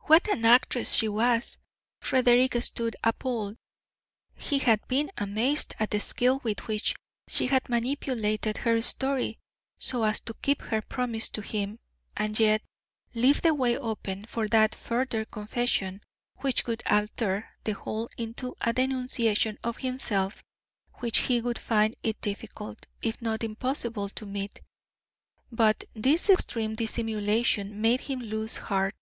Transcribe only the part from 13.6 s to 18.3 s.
open for that further confession which would alter the whole